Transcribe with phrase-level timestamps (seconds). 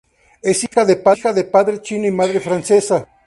[0.41, 3.07] Es hija de padre chino y madre francesa.